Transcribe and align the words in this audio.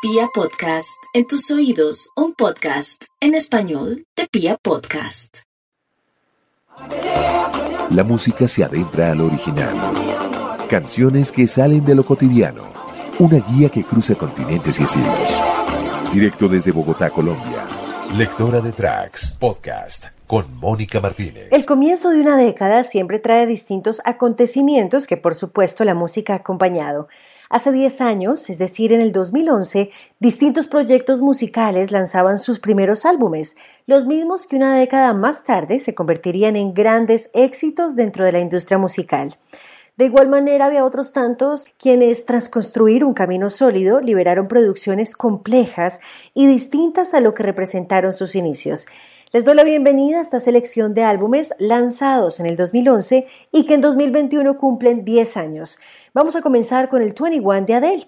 Pia 0.00 0.28
Podcast, 0.32 1.02
en 1.12 1.26
tus 1.26 1.50
oídos, 1.50 2.10
un 2.14 2.32
podcast 2.32 3.02
en 3.20 3.34
español 3.34 4.06
de 4.14 4.28
Pia 4.30 4.56
Podcast. 4.56 5.38
La 7.90 8.04
música 8.04 8.46
se 8.46 8.62
adentra 8.62 9.10
al 9.10 9.22
original. 9.22 9.74
Canciones 10.70 11.32
que 11.32 11.48
salen 11.48 11.84
de 11.84 11.96
lo 11.96 12.04
cotidiano. 12.04 12.62
Una 13.18 13.40
guía 13.40 13.70
que 13.70 13.82
cruza 13.82 14.14
continentes 14.14 14.78
y 14.78 14.84
estilos. 14.84 15.42
Directo 16.12 16.46
desde 16.46 16.70
Bogotá, 16.70 17.10
Colombia. 17.10 17.66
Lectora 18.16 18.60
de 18.60 18.70
Tracks, 18.70 19.32
podcast 19.32 20.04
con 20.28 20.44
Mónica 20.58 21.00
Martínez. 21.00 21.48
El 21.50 21.66
comienzo 21.66 22.10
de 22.10 22.20
una 22.20 22.36
década 22.36 22.84
siempre 22.84 23.18
trae 23.18 23.46
distintos 23.46 24.00
acontecimientos 24.04 25.08
que 25.08 25.16
por 25.16 25.34
supuesto 25.34 25.84
la 25.84 25.94
música 25.94 26.34
ha 26.34 26.36
acompañado. 26.36 27.08
Hace 27.50 27.72
10 27.72 28.02
años, 28.02 28.50
es 28.50 28.58
decir, 28.58 28.92
en 28.92 29.00
el 29.00 29.10
2011, 29.10 29.90
distintos 30.20 30.66
proyectos 30.66 31.22
musicales 31.22 31.90
lanzaban 31.92 32.38
sus 32.38 32.60
primeros 32.60 33.06
álbumes, 33.06 33.56
los 33.86 34.04
mismos 34.04 34.46
que 34.46 34.56
una 34.56 34.76
década 34.76 35.14
más 35.14 35.44
tarde 35.44 35.80
se 35.80 35.94
convertirían 35.94 36.56
en 36.56 36.74
grandes 36.74 37.30
éxitos 37.32 37.96
dentro 37.96 38.26
de 38.26 38.32
la 38.32 38.40
industria 38.40 38.76
musical. 38.76 39.34
De 39.96 40.04
igual 40.04 40.28
manera 40.28 40.66
había 40.66 40.84
otros 40.84 41.14
tantos 41.14 41.70
quienes, 41.78 42.26
tras 42.26 42.50
construir 42.50 43.02
un 43.02 43.14
camino 43.14 43.48
sólido, 43.48 44.00
liberaron 44.00 44.46
producciones 44.46 45.16
complejas 45.16 46.00
y 46.34 46.46
distintas 46.46 47.14
a 47.14 47.20
lo 47.20 47.32
que 47.32 47.42
representaron 47.44 48.12
sus 48.12 48.36
inicios. 48.36 48.86
Les 49.30 49.44
doy 49.44 49.54
la 49.54 49.64
bienvenida 49.64 50.20
a 50.20 50.22
esta 50.22 50.40
selección 50.40 50.94
de 50.94 51.04
álbumes 51.04 51.52
lanzados 51.58 52.40
en 52.40 52.46
el 52.46 52.56
2011 52.56 53.26
y 53.52 53.66
que 53.66 53.74
en 53.74 53.82
2021 53.82 54.56
cumplen 54.56 55.04
10 55.04 55.36
años. 55.36 55.80
Vamos 56.14 56.34
a 56.34 56.40
comenzar 56.40 56.88
con 56.88 57.02
el 57.02 57.12
21 57.12 57.66
de 57.66 57.74
Adele. 57.74 58.06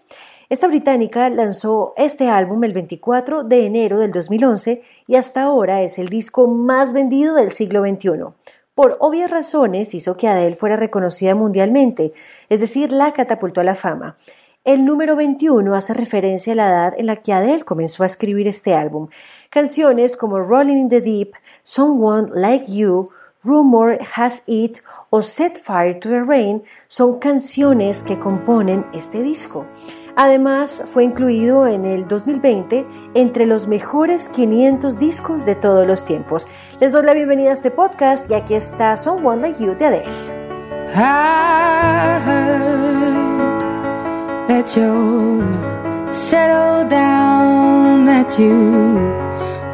Esta 0.49 0.67
británica 0.67 1.29
lanzó 1.29 1.93
este 1.99 2.31
álbum 2.31 2.65
el 2.65 2.73
24 2.73 3.45
de 3.45 3.67
enero 3.67 3.99
del 3.99 4.13
2011 4.13 4.83
y 5.07 5.17
hasta 5.17 5.43
ahora 5.43 5.83
es 5.83 5.99
el 5.99 6.09
disco 6.09 6.49
más 6.49 6.95
vendido 6.95 7.35
del 7.35 7.53
siglo 7.53 7.85
XXI. 7.85 8.33
Por 8.75 8.97
obvias 8.99 9.31
razones 9.31 9.93
hizo 9.93 10.17
que 10.17 10.27
Adele 10.27 10.57
fuera 10.57 10.77
reconocida 10.77 11.35
mundialmente, 11.35 12.15
es 12.49 12.61
decir, 12.61 12.93
la 12.93 13.13
catapultó 13.13 13.61
a 13.61 13.65
la 13.65 13.75
fama. 13.75 14.17
El 14.63 14.85
número 14.85 15.17
21 15.17 15.75
hace 15.75 15.95
referencia 15.95 16.53
a 16.53 16.57
la 16.57 16.69
edad 16.69 16.93
en 16.99 17.07
la 17.07 17.17
que 17.17 17.33
Adele 17.33 17.65
comenzó 17.65 18.03
a 18.03 18.07
escribir 18.07 18.47
este 18.47 18.75
álbum. 18.75 19.09
Canciones 19.51 20.17
como 20.17 20.39
Rolling 20.39 20.77
in 20.77 20.89
the 20.89 21.01
Deep, 21.01 21.33
Someone 21.65 22.31
Like 22.33 22.73
You, 22.73 23.11
Rumor 23.43 23.99
Has 24.15 24.45
It 24.47 24.79
o 25.11 25.23
Set 25.23 25.59
Fire 25.59 25.99
to 25.99 26.09
the 26.09 26.23
Rain 26.23 26.63
son 26.87 27.19
canciones 27.19 28.05
que 28.05 28.21
componen 28.21 28.87
este 28.93 29.25
disco. 29.25 29.67
Además, 30.15 30.85
fue 30.93 31.03
incluido 31.03 31.67
en 31.67 31.85
el 31.85 32.07
2020 32.07 32.87
entre 33.15 33.45
los 33.45 33.67
mejores 33.67 34.29
500 34.29 34.99
discos 34.99 35.45
de 35.45 35.57
todos 35.57 35.85
los 35.85 36.05
tiempos. 36.05 36.47
Les 36.79 36.93
doy 36.93 37.05
la 37.05 37.13
bienvenida 37.13 37.51
a 37.51 37.55
este 37.55 37.73
podcast 37.73 38.31
y 38.31 38.35
aquí 38.35 38.55
está 38.55 38.97
Someone 38.97 39.43
Like 39.43 39.65
You 39.65 39.75
de 39.75 39.85
Adele. 39.85 40.13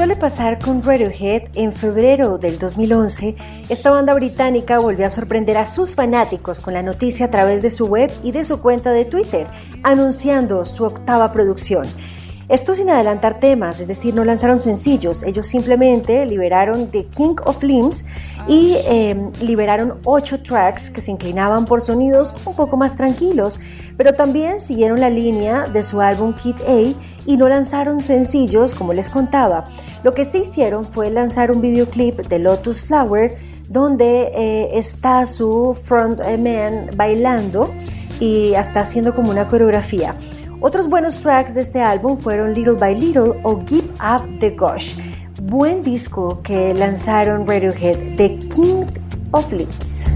Suele 0.00 0.16
pasar 0.16 0.58
con 0.58 0.82
Radiohead, 0.82 1.50
en 1.56 1.74
febrero 1.74 2.38
del 2.38 2.58
2011, 2.58 3.36
esta 3.68 3.90
banda 3.90 4.14
británica 4.14 4.78
volvió 4.78 5.06
a 5.06 5.10
sorprender 5.10 5.58
a 5.58 5.66
sus 5.66 5.94
fanáticos 5.94 6.58
con 6.58 6.72
la 6.72 6.82
noticia 6.82 7.26
a 7.26 7.30
través 7.30 7.60
de 7.60 7.70
su 7.70 7.84
web 7.84 8.10
y 8.22 8.32
de 8.32 8.46
su 8.46 8.62
cuenta 8.62 8.92
de 8.92 9.04
Twitter, 9.04 9.46
anunciando 9.82 10.64
su 10.64 10.84
octava 10.84 11.32
producción. 11.32 11.86
Esto 12.48 12.72
sin 12.72 12.88
adelantar 12.88 13.40
temas, 13.40 13.78
es 13.78 13.88
decir, 13.88 14.14
no 14.14 14.24
lanzaron 14.24 14.58
sencillos, 14.58 15.22
ellos 15.22 15.46
simplemente 15.46 16.24
liberaron 16.24 16.90
The 16.90 17.04
King 17.04 17.36
of 17.44 17.62
Limbs 17.62 18.06
y 18.48 18.76
eh, 18.88 19.14
liberaron 19.42 20.00
ocho 20.06 20.42
tracks 20.42 20.88
que 20.88 21.02
se 21.02 21.10
inclinaban 21.10 21.66
por 21.66 21.82
sonidos 21.82 22.34
un 22.46 22.56
poco 22.56 22.78
más 22.78 22.96
tranquilos, 22.96 23.60
pero 23.96 24.14
también 24.14 24.60
siguieron 24.60 25.00
la 25.00 25.10
línea 25.10 25.66
de 25.66 25.82
su 25.82 26.00
álbum 26.00 26.34
Kid 26.34 26.56
A 26.66 26.94
y 27.26 27.36
no 27.36 27.48
lanzaron 27.48 28.00
sencillos 28.00 28.74
como 28.74 28.92
les 28.92 29.10
contaba. 29.10 29.64
Lo 30.02 30.14
que 30.14 30.24
sí 30.24 30.38
hicieron 30.38 30.84
fue 30.84 31.10
lanzar 31.10 31.50
un 31.50 31.60
videoclip 31.60 32.26
de 32.26 32.38
Lotus 32.38 32.84
Flower 32.84 33.36
donde 33.68 34.32
eh, 34.34 34.78
está 34.78 35.26
su 35.26 35.76
frontman 35.80 36.90
bailando 36.96 37.70
y 38.18 38.54
hasta 38.54 38.80
haciendo 38.80 39.14
como 39.14 39.30
una 39.30 39.48
coreografía. 39.48 40.16
Otros 40.60 40.88
buenos 40.88 41.18
tracks 41.18 41.54
de 41.54 41.62
este 41.62 41.80
álbum 41.80 42.18
fueron 42.18 42.52
Little 42.52 42.74
by 42.74 42.94
Little 42.94 43.40
o 43.44 43.62
Give 43.66 43.88
Up 44.02 44.38
the 44.40 44.50
Gosh. 44.50 44.96
Buen 45.42 45.82
disco 45.82 46.42
que 46.42 46.74
lanzaron 46.74 47.46
Radiohead, 47.46 48.16
The 48.16 48.38
King 48.54 48.84
of 49.32 49.50
Lips. 49.52 50.06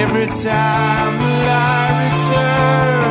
Every 0.00 0.26
time 0.26 1.18
that 1.18 1.48
I 1.48 2.04
return. 2.04 3.02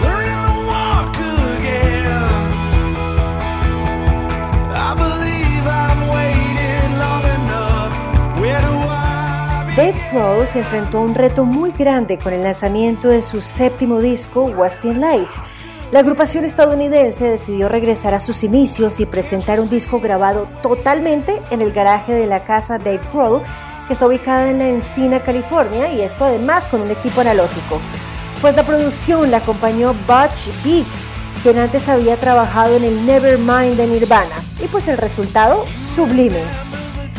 Where 0.00 0.24
do 0.24 0.70
I 0.70 0.72
un 11.02 11.14
reto 11.14 11.44
muy 11.44 11.72
grande 11.72 12.18
con 12.18 12.32
el 12.32 12.42
lanzamiento 12.42 13.08
de 13.08 13.22
su 13.22 13.42
séptimo 13.42 14.00
disco, 14.00 14.44
Westin 14.44 15.00
Light. 15.00 15.30
La 15.92 16.00
agrupación 16.00 16.44
estadounidense 16.44 17.28
decidió 17.28 17.68
regresar 17.68 18.14
a 18.14 18.20
sus 18.20 18.42
inicios 18.44 19.00
y 19.00 19.06
presentar 19.06 19.60
un 19.60 19.68
disco 19.68 20.00
grabado 20.00 20.48
totalmente 20.62 21.40
en 21.50 21.62
el 21.62 21.72
garaje 21.72 22.14
de 22.14 22.26
la 22.26 22.44
casa 22.44 22.78
Dave 22.78 23.00
Grohl, 23.12 23.42
está 23.92 24.06
ubicada 24.06 24.50
en 24.50 24.58
la 24.58 24.68
Encina, 24.68 25.22
California, 25.22 25.92
y 25.92 26.02
esto 26.02 26.24
además 26.24 26.66
con 26.66 26.80
un 26.80 26.90
equipo 26.90 27.20
analógico. 27.20 27.80
Pues 28.40 28.54
la 28.54 28.64
producción 28.64 29.30
la 29.30 29.38
acompañó 29.38 29.94
Butch 30.06 30.48
Vig, 30.64 30.86
quien 31.42 31.58
antes 31.58 31.88
había 31.88 32.18
trabajado 32.18 32.76
en 32.76 32.84
el 32.84 33.06
Nevermind 33.06 33.76
de 33.76 33.86
Nirvana, 33.86 34.36
y 34.62 34.68
pues 34.68 34.88
el 34.88 34.98
resultado 34.98 35.64
sublime. 35.76 36.42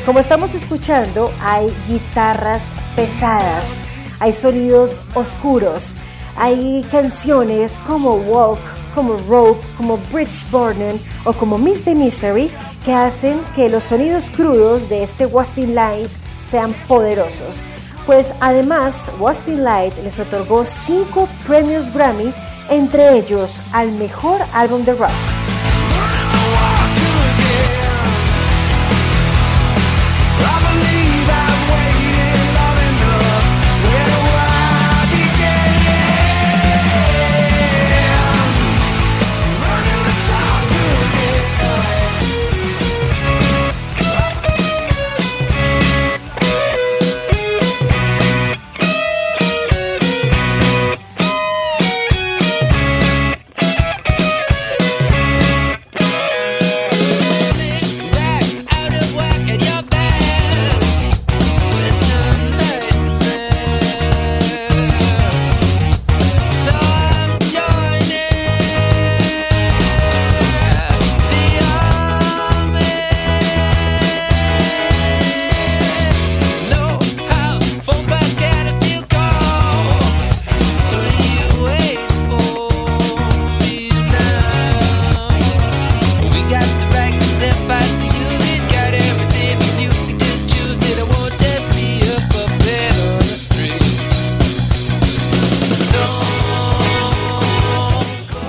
Como 0.06 0.20
estamos 0.20 0.54
escuchando, 0.56 1.32
hay 1.42 1.72
guitarras 1.88 2.74
pesadas, 2.96 3.82
hay 4.20 4.34
sonidos 4.34 5.04
oscuros, 5.14 5.98
hay 6.36 6.86
canciones 6.92 7.80
como 7.86 8.16
Walk, 8.16 8.60
como 8.96 9.18
Rope, 9.30 9.62
como 9.78 9.98
Bridge 10.12 10.50
Burning 10.52 11.00
o 11.26 11.34
como 11.34 11.58
Misty 11.58 11.96
Mystery 11.96 12.52
que 12.84 12.94
hacen 12.94 13.40
que 13.56 13.70
los 13.70 13.86
sonidos 13.86 14.30
crudos 14.30 14.90
de 14.90 15.04
este 15.04 15.26
Wasting 15.26 15.76
Light 15.76 16.10
sean 16.42 16.74
poderosos. 16.88 17.64
Pues 18.06 18.34
además, 18.40 19.12
Wasting 19.20 19.64
Light 19.64 19.94
les 20.04 20.20
otorgó 20.20 20.66
cinco 20.66 21.28
premios 21.48 21.94
Grammy, 21.94 22.34
entre 22.70 23.18
ellos 23.18 23.62
al 23.74 23.92
mejor 23.94 24.42
álbum 24.54 24.84
de 24.84 24.94
rock. 24.94 25.41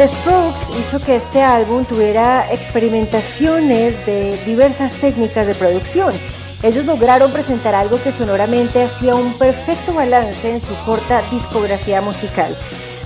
The 0.03 0.09
Strokes 0.09 0.63
hizo 0.81 0.99
que 0.99 1.15
este 1.15 1.43
álbum 1.43 1.85
tuviera 1.85 2.53
experimentaciones 2.53 4.05
de 4.05 4.37
diversas 4.45 4.97
técnicas 4.97 5.47
de 5.47 5.55
producción. 5.55 6.13
Ellos 6.65 6.85
lograron 6.87 7.31
presentar 7.31 7.77
algo 7.77 8.03
que 8.03 8.11
sonoramente 8.11 8.83
hacía 8.83 9.15
un 9.15 9.33
perfecto 9.35 9.95
balance 9.95 10.51
en 10.51 10.61
su 10.61 10.75
corta 10.85 11.23
discografía 11.31 12.01
musical. 12.01 12.57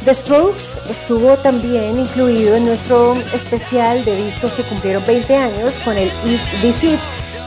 The 0.06 0.14
Strokes 0.14 0.90
estuvo 0.90 1.36
también 1.36 1.98
incluido 1.98 2.56
en 2.56 2.64
nuestro 2.64 3.14
especial 3.34 4.02
de 4.06 4.16
discos 4.16 4.54
que 4.54 4.62
cumplieron 4.62 5.04
20 5.04 5.36
años 5.36 5.78
con 5.80 5.98
el 5.98 6.10
Is 6.24 6.48
This 6.62 6.82
It 6.84 7.00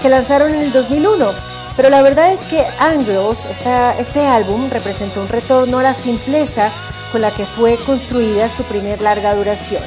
que 0.03 0.09
lanzaron 0.09 0.53
en 0.53 0.61
el 0.61 0.71
2001. 0.71 1.27
Pero 1.75 1.89
la 1.89 2.03
verdad 2.03 2.31
es 2.31 2.41
que 2.41 2.63
Angles, 2.77 3.45
esta, 3.45 3.97
este 3.97 4.27
álbum, 4.27 4.69
representó 4.69 5.21
un 5.21 5.27
retorno 5.27 5.79
a 5.79 5.83
la 5.83 5.95
simpleza 5.95 6.71
con 7.11 7.21
la 7.21 7.31
que 7.31 7.45
fue 7.45 7.77
construida 7.85 8.49
su 8.49 8.63
primer 8.63 9.01
larga 9.01 9.35
duración. 9.35 9.83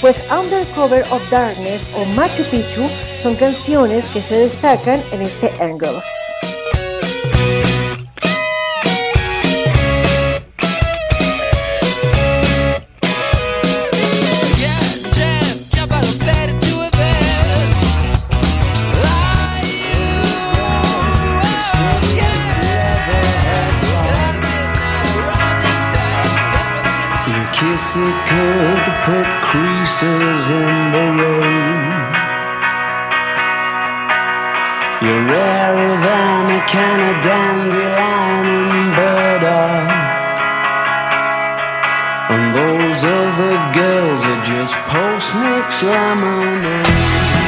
Pues 0.00 0.22
Undercover 0.30 1.04
of 1.10 1.22
Darkness 1.30 1.90
o 1.96 2.04
Machu 2.16 2.42
Picchu 2.50 2.82
son 3.22 3.36
canciones 3.36 4.10
que 4.10 4.22
se 4.22 4.36
destacan 4.36 5.02
en 5.12 5.22
este 5.22 5.50
Angles. 5.60 6.04
Put 29.04 29.26
creases 29.42 30.50
in 30.50 30.74
the 30.96 31.06
rain. 31.20 31.84
You're 35.04 35.26
rarer 35.28 35.94
than 36.08 36.42
a 36.56 36.60
can 36.66 36.98
of 37.10 37.22
dandelion 37.22 38.46
and 38.56 38.96
burdock. 38.96 39.90
And 42.32 42.54
those 42.54 43.04
other 43.04 43.56
girls 43.74 44.20
are 44.24 44.42
just 44.42 44.74
post 44.88 45.34
mix 45.36 45.82
lemonade. 45.82 47.43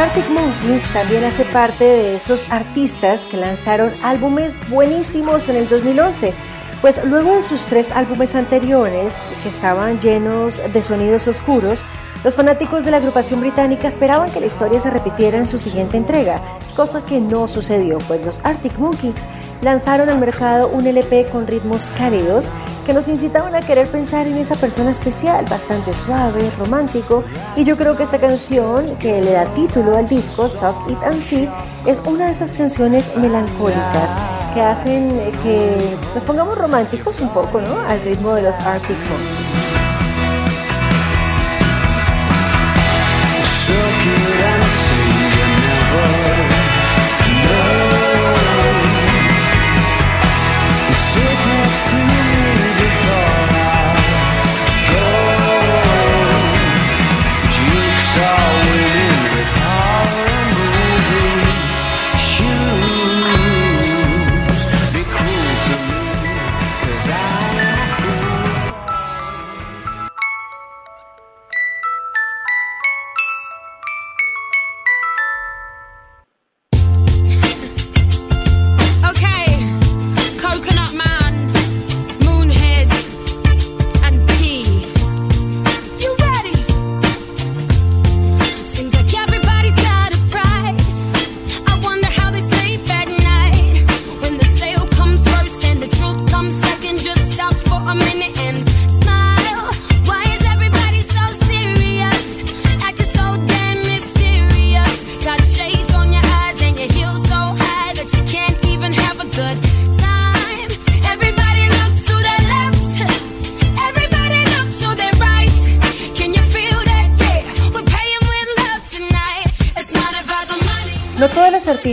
Arctic 0.00 0.30
Monkeys 0.30 0.88
también 0.92 1.24
hace 1.24 1.44
parte 1.44 1.82
de 1.82 2.14
esos 2.14 2.52
artistas 2.52 3.24
que 3.24 3.36
lanzaron 3.36 3.90
álbumes 4.04 4.60
buenísimos 4.70 5.48
en 5.48 5.56
el 5.56 5.68
2011. 5.68 6.32
Pues 6.80 7.04
luego 7.04 7.34
de 7.34 7.42
sus 7.42 7.64
tres 7.64 7.90
álbumes 7.90 8.36
anteriores, 8.36 9.16
que 9.42 9.48
estaban 9.48 9.98
llenos 9.98 10.60
de 10.72 10.82
sonidos 10.84 11.26
oscuros, 11.26 11.82
los 12.24 12.34
fanáticos 12.34 12.84
de 12.84 12.90
la 12.90 12.96
agrupación 12.96 13.40
británica 13.40 13.86
esperaban 13.86 14.30
que 14.30 14.40
la 14.40 14.46
historia 14.46 14.80
se 14.80 14.90
repitiera 14.90 15.38
en 15.38 15.46
su 15.46 15.58
siguiente 15.58 15.96
entrega, 15.96 16.42
cosa 16.74 17.04
que 17.04 17.20
no 17.20 17.46
sucedió, 17.46 17.98
pues 18.08 18.24
los 18.24 18.44
Arctic 18.44 18.76
Monkeys 18.78 19.26
lanzaron 19.62 20.08
al 20.08 20.18
mercado 20.18 20.68
un 20.68 20.86
LP 20.86 21.26
con 21.30 21.46
ritmos 21.46 21.90
cálidos 21.90 22.50
que 22.86 22.92
nos 22.92 23.06
incitaban 23.08 23.54
a 23.54 23.60
querer 23.60 23.90
pensar 23.90 24.26
en 24.26 24.36
esa 24.36 24.56
persona 24.56 24.90
especial, 24.90 25.44
bastante 25.48 25.94
suave, 25.94 26.50
romántico, 26.58 27.22
y 27.56 27.64
yo 27.64 27.76
creo 27.76 27.96
que 27.96 28.02
esta 28.02 28.18
canción 28.18 28.96
que 28.96 29.20
le 29.20 29.32
da 29.32 29.44
título 29.54 29.96
al 29.96 30.08
disco, 30.08 30.48
Suck 30.48 30.88
It 30.88 31.02
and 31.04 31.20
See, 31.20 31.48
es 31.86 32.00
una 32.06 32.26
de 32.26 32.32
esas 32.32 32.52
canciones 32.52 33.16
melancólicas 33.16 34.18
que 34.54 34.60
hacen 34.60 35.10
eh, 35.20 35.32
que 35.42 35.96
nos 36.14 36.24
pongamos 36.24 36.56
románticos 36.56 37.20
un 37.20 37.28
poco, 37.28 37.60
¿no? 37.60 37.78
Al 37.80 38.00
ritmo 38.02 38.34
de 38.34 38.42
los 38.42 38.58
Arctic 38.60 38.96
Monkeys. 38.96 39.37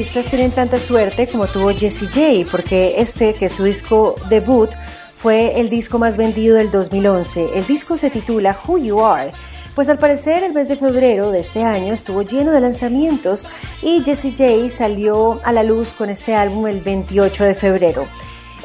Tienen 0.03 0.51
tanta 0.51 0.77
suerte 0.77 1.25
como 1.25 1.47
tuvo 1.47 1.69
Jessie 1.69 2.07
J, 2.07 2.51
porque 2.51 2.95
este, 2.97 3.33
que 3.33 3.45
es 3.45 3.53
su 3.53 3.63
disco 3.63 4.15
debut, 4.27 4.69
fue 5.15 5.59
el 5.61 5.69
disco 5.69 5.99
más 5.99 6.17
vendido 6.17 6.57
del 6.57 6.69
2011. 6.69 7.51
El 7.55 7.65
disco 7.65 7.95
se 7.95 8.09
titula 8.09 8.57
Who 8.67 8.77
You 8.77 9.01
Are. 9.01 9.31
Pues 9.73 9.87
al 9.87 9.97
parecer 9.97 10.43
el 10.43 10.53
mes 10.53 10.67
de 10.67 10.75
febrero 10.75 11.31
de 11.31 11.39
este 11.39 11.63
año 11.63 11.93
estuvo 11.93 12.23
lleno 12.23 12.51
de 12.51 12.59
lanzamientos 12.59 13.47
y 13.81 14.03
Jessie 14.03 14.31
J 14.31 14.69
salió 14.69 15.39
a 15.45 15.53
la 15.53 15.63
luz 15.63 15.93
con 15.93 16.09
este 16.09 16.35
álbum 16.35 16.67
el 16.67 16.81
28 16.81 17.45
de 17.45 17.55
febrero. 17.55 18.05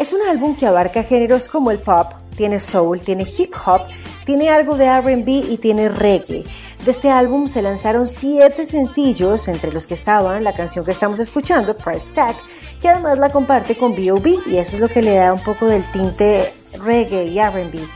Es 0.00 0.12
un 0.12 0.22
álbum 0.28 0.56
que 0.56 0.66
abarca 0.66 1.04
géneros 1.04 1.49
como 1.49 1.70
el 1.70 1.78
pop, 1.78 2.12
tiene 2.37 2.58
soul, 2.58 3.00
tiene 3.02 3.25
hip 3.25 3.54
hop, 3.64 3.82
tiene 4.25 4.50
algo 4.50 4.76
de 4.76 5.00
RB 5.00 5.28
y 5.28 5.58
tiene 5.58 5.88
reggae. 5.88 6.44
De 6.84 6.92
este 6.92 7.10
álbum 7.10 7.46
se 7.46 7.60
lanzaron 7.60 8.06
siete 8.06 8.64
sencillos, 8.64 9.49
entre 9.49 9.70
los 9.70 9.87
que 9.87 9.94
estaban 9.94 10.42
la 10.44 10.54
canción 10.54 10.84
que 10.84 10.92
estamos 10.92 11.18
escuchando, 11.18 11.76
Price 11.76 12.14
Tag, 12.14 12.34
que 12.80 12.88
además 12.88 13.18
la 13.18 13.28
comparte 13.30 13.76
con 13.76 13.94
B.O.B. 13.94 14.34
y 14.46 14.56
eso 14.56 14.76
es 14.76 14.80
lo 14.80 14.88
que 14.88 15.02
le 15.02 15.14
da 15.16 15.34
un 15.34 15.42
poco 15.42 15.66
del 15.66 15.84
tinte 15.92 16.54
reggae 16.82 17.26
y 17.26 17.38
RB. 17.38 17.87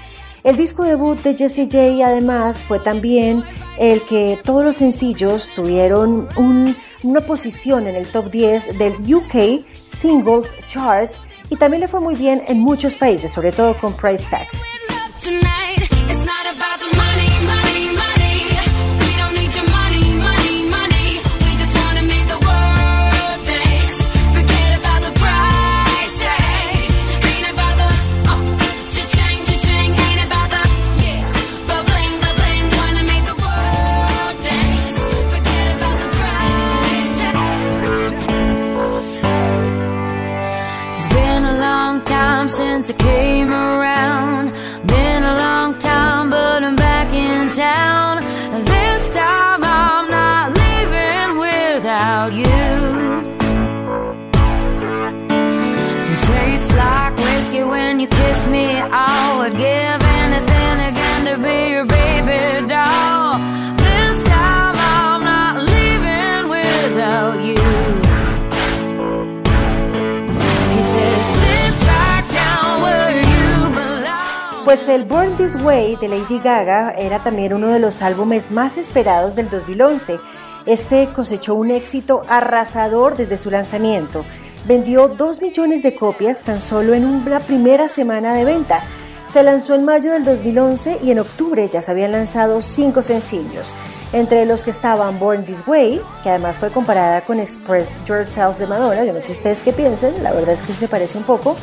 El 0.43 0.57
disco 0.59 0.83
debut 0.83 1.19
de 1.23 1.35
Jessie 1.35 1.65
J 1.65 2.07
además 2.07 2.63
fue 2.63 2.79
también 2.79 3.43
el 3.79 4.03
que 4.05 4.39
todos 4.45 4.63
los 4.63 4.77
sencillos 4.77 5.51
tuvieron 5.57 6.29
un- 6.37 6.77
una 7.03 7.23
posición 7.23 7.87
en 7.87 7.95
el 7.97 8.07
top 8.07 8.31
10 8.31 8.77
del 8.79 8.93
UK 9.15 9.65
Singles 9.87 10.55
Chart 10.67 11.11
y 11.49 11.57
también 11.57 11.81
le 11.81 11.89
fue 11.89 12.01
muy 12.01 12.15
bien 12.17 12.43
en 12.49 12.59
muchos 12.61 12.97
países, 12.97 13.33
sobre 13.33 13.53
todo 13.53 13.75
con 13.79 13.95
Price 13.95 14.29
Tag. 14.31 14.47
Time 42.93 42.93
since 42.99 43.24
Pues 74.75 74.89
el 74.89 75.05
Born 75.05 75.37
This 75.37 75.55
Way 75.63 75.99
de 76.01 76.09
Lady 76.09 76.41
Gaga 76.41 76.97
era 76.99 77.23
también 77.23 77.55
uno 77.55 77.69
de 77.69 77.79
los 77.79 78.03
álbumes 78.03 78.51
más 78.51 78.77
esperados 78.77 79.37
del 79.37 79.49
2011. 79.49 80.19
Este 80.67 81.13
cosechó 81.13 81.55
un 81.55 81.71
éxito 81.71 82.25
arrasador 82.27 83.17
desde 83.17 83.37
su 83.37 83.53
lanzamiento. 83.53 84.25
Vendió 84.67 85.07
2 85.07 85.43
millones 85.43 85.85
de 85.85 85.95
copias 85.95 86.43
tan 86.43 86.61
solo 86.61 86.93
en 86.93 87.05
una 87.05 87.39
primera 87.39 87.87
semana 87.87 88.35
de 88.35 88.45
venta. 88.45 88.83
Se 89.25 89.45
lanzó 89.45 89.77
en 89.77 89.85
mayo 89.85 90.11
del 90.11 90.25
2011 90.25 90.99
y 91.05 91.13
en 91.13 91.21
octubre 91.21 91.69
ya 91.69 91.81
se 91.81 91.93
habían 91.93 92.11
lanzado 92.11 92.61
5 92.61 93.01
sencillos, 93.03 93.77
entre 94.13 94.45
los 94.45 94.65
que 94.65 94.71
estaban 94.71 95.21
Born 95.21 95.45
This 95.45 95.63
Way, 95.69 96.03
que 96.25 96.31
además 96.31 96.59
fue 96.59 96.73
comparada 96.73 97.21
con 97.21 97.39
Express 97.39 97.91
Yourself 98.05 98.59
de 98.59 98.67
Madonna, 98.67 99.05
yo 99.05 99.13
no 99.13 99.21
sé 99.21 99.31
ustedes 99.31 99.63
qué 99.63 99.73
piensen, 99.73 100.21
la 100.25 100.33
verdad 100.33 100.55
es 100.55 100.63
que 100.63 100.75
se 100.75 100.89
parece 100.89 101.17
un 101.17 101.25
poco, 101.25 101.57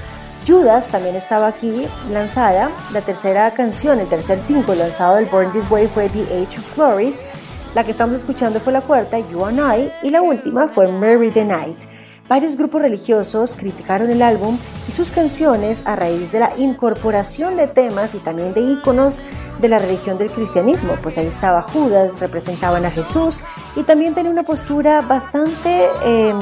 Judas 0.48 0.90
también 0.90 1.16
estaba 1.16 1.48
aquí 1.48 1.88
lanzada. 2.10 2.72
La 2.94 3.02
tercera 3.02 3.54
canción, 3.54 4.00
el 4.00 4.10
tercer 4.10 4.40
single 4.40 4.76
lanzado 4.76 5.16
del 5.16 5.28
Born 5.28 5.52
This 5.52 5.70
Way 5.70 5.88
fue 5.88 6.10
The 6.10 6.22
Age 6.22 6.60
of 6.60 6.76
Glory. 6.76 7.16
La 7.76 7.84
que 7.84 7.92
estamos 7.92 8.16
escuchando 8.16 8.60
fue 8.60 8.74
la 8.74 8.82
cuarta, 8.82 9.20
You 9.20 9.46
and 9.46 9.60
I, 9.60 9.92
y 10.04 10.10
la 10.10 10.22
última 10.22 10.68
fue 10.68 10.92
Mary 10.92 11.32
the 11.32 11.46
Night. 11.46 11.84
Varios 12.28 12.56
grupos 12.56 12.82
religiosos 12.82 13.54
criticaron 13.54 14.10
el 14.10 14.22
álbum 14.22 14.58
y 14.88 14.92
sus 14.92 15.12
canciones 15.12 15.86
a 15.86 15.96
raíz 15.96 16.32
de 16.32 16.40
la 16.40 16.58
incorporación 16.58 17.58
de 17.58 17.68
temas 17.68 18.16
y 18.16 18.20
también 18.20 18.54
de 18.54 18.62
íconos 18.62 19.20
de 19.60 19.68
la 19.68 19.80
religión 19.80 20.18
del 20.18 20.32
cristianismo. 20.32 20.96
Pues 21.04 21.18
ahí 21.18 21.28
estaba 21.28 21.62
Judas, 21.62 22.20
representaban 22.20 22.86
a 22.86 22.92
Jesús 22.92 23.42
y 23.76 23.84
también 23.84 24.14
tenía 24.14 24.32
una 24.32 24.44
postura 24.44 25.02
bastante 25.02 25.90
eh, 26.06 26.34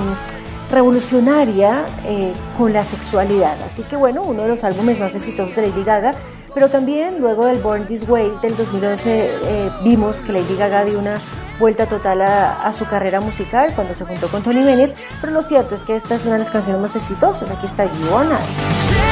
revolucionaria 0.69 1.85
eh, 2.05 2.33
con 2.57 2.73
la 2.73 2.83
sexualidad. 2.83 3.61
Así 3.63 3.83
que 3.83 3.95
bueno, 3.95 4.23
uno 4.23 4.43
de 4.43 4.49
los 4.49 4.63
álbumes 4.63 4.99
más 4.99 5.15
exitosos 5.15 5.55
de 5.55 5.67
Lady 5.67 5.83
Gaga. 5.83 6.13
Pero 6.53 6.69
también 6.69 7.19
luego 7.19 7.45
del 7.45 7.59
Born 7.59 7.85
This 7.85 8.09
Way 8.09 8.39
del 8.41 8.57
2011 8.57 9.09
eh, 9.43 9.69
vimos 9.83 10.21
que 10.21 10.33
Lady 10.33 10.55
Gaga 10.57 10.83
dio 10.83 10.97
una 10.97 11.15
vuelta 11.59 11.85
total 11.85 12.21
a, 12.21 12.73
su 12.73 12.85
carrera 12.85 13.21
musical 13.21 13.73
cuando 13.75 13.93
se 13.93 14.05
juntó 14.05 14.29
con 14.29 14.41
Tony 14.41 14.63
Bennett. 14.63 14.95
Pero 15.21 15.33
lo 15.33 15.41
cierto 15.41 15.75
es 15.75 15.83
que 15.83 15.95
esta 15.95 16.15
es 16.15 16.23
una 16.23 16.33
de 16.33 16.39
las 16.39 16.51
canciones 16.51 16.81
más 16.81 16.95
exitosas. 16.95 17.51
Aquí 17.51 17.65
está 17.65 17.85
You 17.85 19.08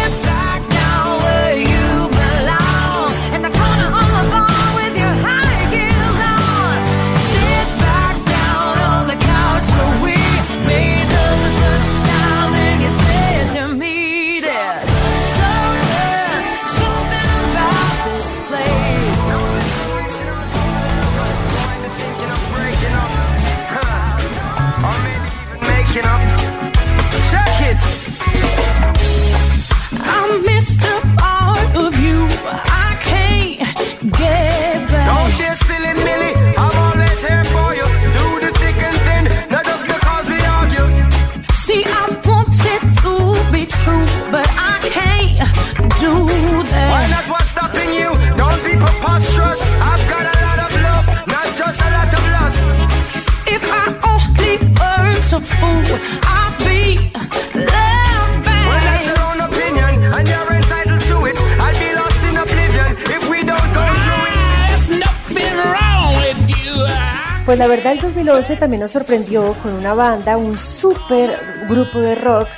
Pues 67.47 67.57
la 67.59 67.67
verdad 67.67 67.93
el 67.93 68.01
2011 68.01 68.57
también 68.57 68.81
nos 68.81 68.91
sorprendió 68.91 69.53
con 69.63 69.71
una 69.71 69.93
banda, 69.93 70.35
un 70.35 70.57
super 70.57 71.39
grupo 71.69 71.97
de 71.97 72.13
rock 72.13 72.49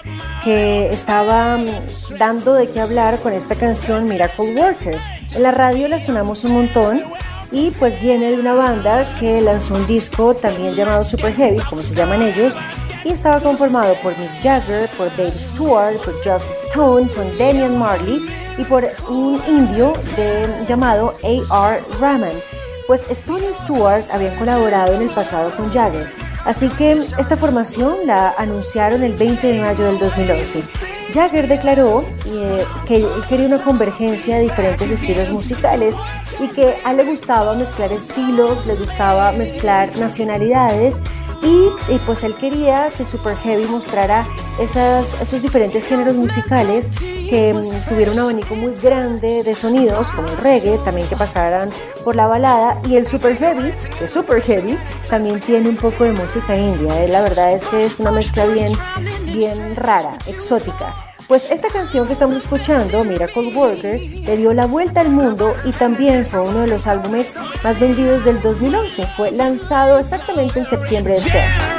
que 0.44 0.90
estaba 0.90 1.58
mm, 1.58 2.18
dando 2.18 2.56
de 2.56 2.68
qué 2.68 2.80
hablar 2.80 3.20
con 3.20 3.32
esta 3.32 3.54
canción 3.54 4.08
Miracle 4.08 4.52
Worker. 4.52 4.98
En 5.36 5.44
la 5.44 5.52
radio 5.52 5.88
la 5.88 6.00
sonamos 6.00 6.44
un 6.44 6.54
montón 6.54 7.04
y 7.52 7.70
pues 7.70 8.02
viene 8.02 8.32
de 8.32 8.40
una 8.40 8.56
banda 8.56 9.16
que 9.20 9.40
lanzó 9.42 9.76
un 9.76 9.86
disco 9.86 10.34
también 10.34 10.74
llamado 10.74 11.04
Super 11.04 11.36
Heavy, 11.36 11.60
como 11.70 11.84
se 11.84 11.94
llaman 11.94 12.24
ellos, 12.24 12.58
y 13.06 13.12
estaba 13.12 13.40
conformado 13.42 13.94
por 14.02 14.18
Mick 14.18 14.42
Jagger, 14.42 14.90
por 14.98 15.16
Dave 15.16 15.34
Stewart, 15.34 15.98
por 15.98 16.16
Joss 16.26 16.66
Stone, 16.66 17.10
por 17.10 17.26
Damian 17.38 17.78
Marley 17.78 18.26
y 18.58 18.64
por 18.64 18.88
un 19.08 19.40
indio 19.48 19.94
llamado 20.68 21.16
A.R. 21.24 21.84
Rahman. 22.02 22.42
Pues 22.90 23.06
Stone 23.12 23.54
Stewart 23.54 24.04
habían 24.12 24.36
colaborado 24.40 24.96
en 24.96 25.04
el 25.04 25.12
pasado 25.12 25.56
con 25.56 25.72
Jagger, 25.72 26.12
así 26.44 26.70
que 26.70 26.94
esta 27.20 27.38
formación 27.38 27.98
la 28.08 28.32
anunciaron 28.32 29.04
el 29.04 29.14
20 29.14 29.46
de 29.46 29.60
mayo 29.60 29.86
del 29.86 30.00
2011. 30.00 30.64
Jagger 31.14 31.48
declaró 31.48 32.04
eh, 32.26 32.66
que 32.88 32.96
él 32.96 33.06
quería 33.30 33.46
una 33.46 33.64
convergencia 33.64 34.38
de 34.38 34.42
diferentes 34.46 34.90
estilos 34.90 35.30
musicales 35.30 35.98
y 36.40 36.48
que 36.48 36.78
a 36.84 36.90
él 36.90 36.98
le 36.98 37.04
gustaba 37.04 37.54
mezclar 37.54 37.92
estilos, 37.92 38.66
le 38.66 38.76
gustaba 38.76 39.34
mezclar 39.34 39.96
nacionalidades 40.00 41.00
y, 41.44 41.70
pues 42.08 42.24
él 42.24 42.34
quería 42.34 42.90
que 42.98 43.06
Super 43.06 43.38
Heavy 43.38 43.66
mostrara 43.66 44.26
esos 44.60 45.42
diferentes 45.44 45.86
géneros 45.86 46.16
musicales 46.16 46.90
que 47.30 47.54
tuvieran 47.88 48.16
un 48.16 48.20
abanico 48.20 48.56
muy 48.56 48.74
grande 48.74 49.44
de 49.44 49.56
sonidos 49.56 50.12
como 50.12 50.28
el 50.30 50.38
reggae, 50.38 50.80
también 50.80 51.08
que 51.08 51.16
pasaran 51.16 51.70
por 52.04 52.16
la 52.16 52.28
balada 52.28 52.82
y 52.88 52.96
el 52.96 53.06
Super 53.06 53.38
Heavy, 53.38 53.72
que 53.98 54.08
Super 54.08 54.42
Heavy 54.42 54.78
también 55.10 55.40
tiene 55.40 55.70
un 55.70 55.76
poco 55.76 56.04
de 56.04 56.12
música 56.14 56.58
india, 56.58 57.04
eh, 57.04 57.08
la 57.08 57.22
verdad 57.22 57.54
es 57.54 57.68
que 57.68 57.86
es 57.86 58.00
una 58.00 58.12
mezcla 58.12 58.46
bien, 58.46 58.74
bien 59.26 59.76
rara, 59.76 60.18
exótica. 60.28 60.96
Pues 61.28 61.48
esta 61.52 61.68
canción 61.68 62.08
que 62.08 62.14
estamos 62.14 62.36
escuchando, 62.36 63.04
Miracle 63.04 63.56
Worker, 63.56 64.02
le 64.02 64.38
dio 64.38 64.52
la 64.52 64.66
vuelta 64.66 65.02
al 65.02 65.10
mundo 65.10 65.54
y 65.64 65.72
también 65.74 66.26
fue 66.26 66.40
uno 66.40 66.62
de 66.62 66.68
los 66.68 66.88
álbumes 66.88 67.34
más 67.64 67.80
vendidos 67.80 68.26
del 68.26 68.42
2011. 68.42 69.06
Fue 69.16 69.30
lanzado 69.30 70.00
exactamente 70.00 70.58
en 70.58 70.66
septiembre 70.66 71.14
de 71.14 71.20
este 71.20 71.40
año. 71.40 71.79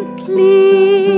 And 0.00 0.18
gently 0.18 1.09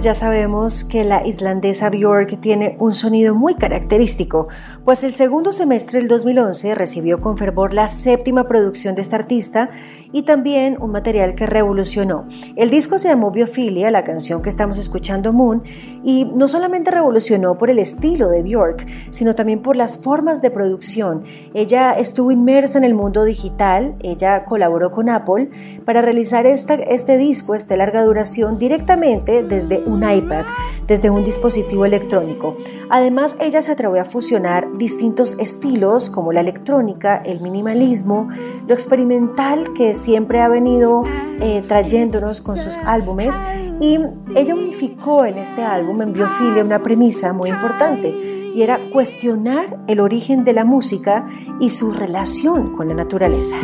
ya 0.00 0.14
sabemos 0.14 0.82
que 0.82 1.04
la 1.04 1.26
islandesa 1.26 1.90
Björk 1.90 2.40
tiene 2.40 2.76
un 2.78 2.94
sonido 2.94 3.34
muy 3.34 3.54
característico, 3.54 4.48
pues 4.86 5.04
el 5.04 5.12
segundo 5.12 5.52
semestre 5.52 5.98
del 5.98 6.08
2011 6.08 6.74
recibió 6.74 7.20
con 7.20 7.36
fervor 7.36 7.74
la 7.74 7.88
séptima 7.88 8.48
producción 8.48 8.94
de 8.94 9.02
esta 9.02 9.16
artista 9.16 9.68
y 10.12 10.22
también 10.22 10.76
un 10.80 10.90
material 10.90 11.34
que 11.34 11.46
revolucionó. 11.46 12.26
El 12.56 12.70
disco 12.70 12.98
se 12.98 13.08
llamó 13.08 13.30
Biofilia, 13.30 13.90
la 13.90 14.04
canción 14.04 14.42
que 14.42 14.48
estamos 14.48 14.78
escuchando 14.78 15.32
Moon, 15.32 15.62
y 16.02 16.24
no 16.34 16.48
solamente 16.48 16.90
revolucionó 16.90 17.58
por 17.58 17.70
el 17.70 17.78
estilo 17.78 18.28
de 18.28 18.42
Björk, 18.42 18.86
sino 19.10 19.34
también 19.34 19.62
por 19.62 19.76
las 19.76 19.98
formas 19.98 20.40
de 20.40 20.50
producción. 20.50 21.24
Ella 21.54 21.92
estuvo 21.92 22.30
inmersa 22.30 22.78
en 22.78 22.84
el 22.84 22.94
mundo 22.94 23.24
digital, 23.24 23.96
ella 24.00 24.44
colaboró 24.44 24.90
con 24.90 25.08
Apple 25.08 25.50
para 25.84 26.02
realizar 26.02 26.46
esta, 26.46 26.74
este 26.74 27.18
disco, 27.18 27.54
este 27.54 27.76
larga 27.76 28.04
duración, 28.04 28.58
directamente 28.58 29.42
desde 29.42 29.80
un 29.80 30.08
iPad, 30.08 30.46
desde 30.86 31.10
un 31.10 31.24
dispositivo 31.24 31.84
electrónico. 31.84 32.56
Además, 32.90 33.36
ella 33.40 33.60
se 33.60 33.72
atrevió 33.72 34.00
a 34.00 34.04
fusionar 34.04 34.78
distintos 34.78 35.38
estilos 35.38 36.08
como 36.08 36.32
la 36.32 36.40
electrónica, 36.40 37.16
el 37.16 37.40
minimalismo, 37.40 38.28
lo 38.66 38.74
experimental 38.74 39.72
que 39.76 39.94
siempre 39.98 40.40
ha 40.40 40.48
venido 40.48 41.02
eh, 41.40 41.62
trayéndonos 41.66 42.40
con 42.40 42.56
sus 42.56 42.78
álbumes 42.84 43.34
y 43.80 43.98
ella 44.34 44.54
unificó 44.54 45.24
en 45.24 45.38
este 45.38 45.62
álbum, 45.62 46.00
en 46.02 46.12
Biofilia, 46.12 46.64
una 46.64 46.78
premisa 46.78 47.32
muy 47.32 47.50
importante 47.50 48.14
y 48.54 48.62
era 48.62 48.78
cuestionar 48.92 49.78
el 49.86 50.00
origen 50.00 50.44
de 50.44 50.52
la 50.52 50.64
música 50.64 51.26
y 51.60 51.70
su 51.70 51.92
relación 51.92 52.72
con 52.72 52.88
la 52.88 52.94
naturaleza. 52.94 53.56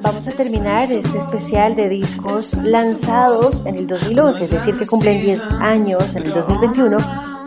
Vamos 0.00 0.26
a 0.28 0.32
terminar 0.32 0.90
este 0.90 1.18
especial 1.18 1.76
de 1.76 1.88
discos 1.88 2.54
lanzados 2.54 3.66
en 3.66 3.76
el 3.76 3.86
2011, 3.86 4.44
es 4.44 4.50
decir, 4.50 4.78
que 4.78 4.86
cumplen 4.86 5.20
10 5.20 5.44
años 5.60 6.14
en 6.16 6.26
el 6.26 6.32
2021, 6.32 6.98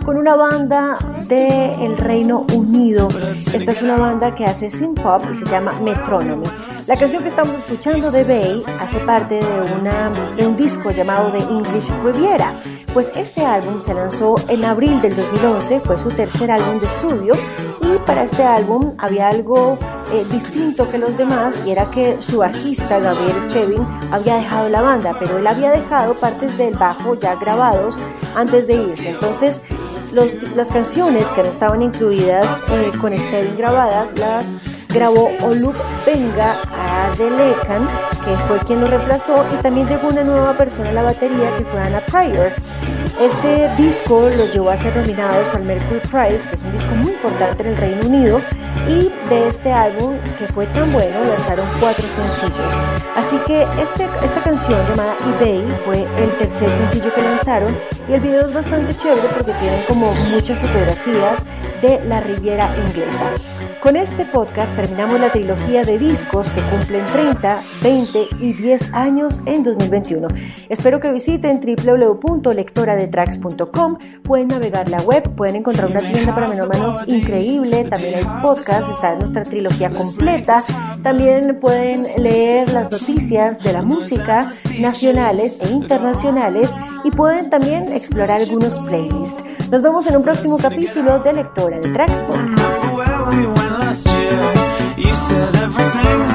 con 0.03 0.17
una 0.17 0.35
banda 0.35 0.97
del 1.27 1.97
Reino 1.97 2.45
Unido. 2.53 3.07
Esta 3.53 3.71
es 3.71 3.81
una 3.81 3.97
banda 3.97 4.35
que 4.35 4.45
hace 4.45 4.69
synth 4.69 5.01
pop 5.01 5.23
y 5.31 5.33
se 5.33 5.45
llama 5.45 5.79
Metronomy. 5.79 6.47
La 6.87 6.95
canción 6.95 7.23
que 7.23 7.29
estamos 7.29 7.55
escuchando 7.55 8.11
de 8.11 8.23
Bay 8.23 8.63
hace 8.79 8.99
parte 8.99 9.41
de, 9.43 10.45
un 10.45 10.55
disco 10.55 10.91
llamado 10.91 11.31
The 11.31 11.39
English 11.39 11.89
Riviera, 12.03 12.53
pues 12.93 13.11
este 13.15 13.43
álbum 13.43 13.81
se 13.81 13.95
lanzó 13.95 14.35
en 14.49 14.63
abril 14.63 15.01
del 15.01 15.15
2011, 15.15 15.79
fue 15.79 15.97
su 15.97 16.09
tercer 16.09 16.51
álbum 16.51 16.77
de 16.77 16.85
estudio 16.85 17.33
y 17.81 17.97
para 18.05 18.23
este 18.23 18.43
álbum 18.43 18.93
había 18.99 19.29
algo 19.29 19.79
eh, 20.13 20.27
distinto 20.31 20.87
que 20.87 20.99
los 20.99 21.17
demás 21.17 21.63
y 21.65 21.71
era 21.71 21.85
que 21.85 22.21
su 22.21 22.37
bajista 22.37 22.99
Gabriel 22.99 23.41
Stevin 23.41 23.87
había 24.11 24.35
dejado 24.35 24.69
la 24.69 24.83
banda, 24.83 25.15
pero 25.19 25.39
él 25.39 25.47
había 25.47 25.71
dejado 25.71 26.13
partes 26.19 26.55
del 26.55 26.75
bajo 26.75 27.15
ya 27.15 27.33
grabados 27.35 27.97
antes 28.35 28.67
de 28.67 28.73
irse. 28.75 29.09
Entonces, 29.09 29.63
las 30.55 30.71
canciones 30.71 31.29
que 31.29 31.41
no 31.41 31.49
estaban 31.49 31.81
incluidas 31.81 32.61
eh, 32.71 32.91
con 33.01 33.11
Stevin 33.17 33.57
grabadas 33.57 34.17
las 34.19 34.45
grabó 34.95 35.29
Olup 35.41 35.75
Benga 36.05 36.55
Adelekan, 36.71 37.85
que 38.23 38.35
fue 38.47 38.59
quien 38.59 38.79
lo 38.79 38.87
reemplazó, 38.87 39.45
y 39.53 39.61
también 39.61 39.87
llegó 39.87 40.07
una 40.07 40.23
nueva 40.23 40.53
persona 40.53 40.89
a 40.89 40.93
la 40.93 41.03
batería 41.03 41.55
que 41.57 41.65
fue 41.65 41.81
Anna 41.81 41.99
Pryor. 41.99 42.53
Este 43.19 43.69
disco 43.77 44.29
los 44.29 44.53
llevó 44.53 44.69
a 44.69 44.77
ser 44.77 44.95
nominados 44.95 45.53
al 45.53 45.63
Mercury 45.63 45.99
Prize, 45.99 46.47
que 46.47 46.55
es 46.55 46.61
un 46.61 46.71
disco 46.71 46.95
muy 46.95 47.11
importante 47.11 47.63
en 47.63 47.69
el 47.69 47.77
Reino 47.77 48.07
Unido, 48.07 48.39
y 48.87 49.11
de 49.29 49.47
este 49.49 49.71
álbum, 49.71 50.15
que 50.37 50.47
fue 50.47 50.65
tan 50.67 50.91
bueno, 50.93 51.17
lanzaron 51.27 51.65
cuatro 51.79 52.05
sencillos. 52.07 52.73
Así 53.17 53.37
que 53.47 53.63
este, 53.81 54.07
esta 54.23 54.41
canción 54.43 54.79
llamada 54.87 55.15
eBay 55.27 55.65
fue 55.85 56.05
el 56.17 56.31
tercer 56.37 56.69
sencillo 56.69 57.13
que 57.13 57.21
lanzaron, 57.21 57.77
y 58.07 58.13
el 58.13 58.21
video 58.21 58.47
es 58.47 58.53
bastante 58.53 58.95
chévere 58.95 59.27
porque 59.29 59.51
tienen 59.53 59.81
como 59.87 60.13
muchas 60.13 60.57
fotografías 60.59 61.45
de 61.81 62.01
la 62.07 62.21
Riviera 62.21 62.73
inglesa. 62.77 63.25
Con 63.85 63.95
este 63.97 64.25
podcast 64.25 64.75
terminamos 64.75 65.19
la 65.19 65.31
trilogía 65.31 65.85
de 65.85 65.99
discos 65.99 66.49
que 66.49 66.59
cumplen 66.71 67.05
30, 67.05 67.61
20 67.83 68.29
y 68.39 68.53
10 68.53 68.95
años 68.95 69.41
en 69.45 69.61
2021. 69.61 70.27
Espero 70.69 70.99
que 70.99 71.11
visiten 71.11 71.61
www.lectoradetracks.com. 71.61 73.97
Pueden 74.23 74.47
navegar 74.47 74.89
la 74.89 75.03
web, 75.03 75.35
pueden 75.35 75.57
encontrar 75.57 75.91
una 75.91 75.99
tienda 75.99 76.33
para 76.33 76.47
melómanos 76.47 77.03
increíble. 77.05 77.83
También 77.83 78.15
hay 78.15 78.25
podcast, 78.41 78.89
está 78.89 79.13
nuestra 79.13 79.43
trilogía 79.43 79.93
completa. 79.93 80.63
También 81.03 81.59
pueden 81.59 82.07
leer 82.17 82.73
las 82.73 82.89
noticias 82.89 83.59
de 83.59 83.71
la 83.71 83.83
música 83.83 84.51
nacionales 84.79 85.59
e 85.61 85.69
internacionales 85.69 86.73
y 87.03 87.11
pueden 87.11 87.51
también 87.51 87.93
explorar 87.93 88.41
algunos 88.41 88.79
playlists. 88.79 89.43
Nos 89.69 89.83
vemos 89.83 90.07
en 90.07 90.17
un 90.17 90.23
próximo 90.23 90.57
capítulo 90.57 91.19
de 91.19 91.33
Lectora 91.33 91.79
de 91.79 91.91
Tracks 91.91 92.23
Podcast. 92.23 93.74
Last 93.95 94.07
year, 94.07 95.07
you 95.07 95.13
said 95.13 95.55
everything 95.55 96.34